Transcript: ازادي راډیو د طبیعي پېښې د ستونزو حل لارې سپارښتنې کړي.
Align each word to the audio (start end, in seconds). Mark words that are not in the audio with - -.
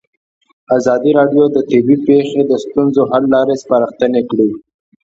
ازادي 0.77 1.11
راډیو 1.19 1.43
د 1.51 1.57
طبیعي 1.69 1.97
پېښې 2.07 2.41
د 2.45 2.51
ستونزو 2.63 3.01
حل 3.11 3.23
لارې 3.33 3.55
سپارښتنې 3.63 4.21
کړي. 4.29 4.49